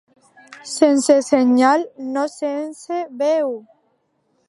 [0.69, 1.85] Sense senyal,
[2.17, 3.57] no sense veu!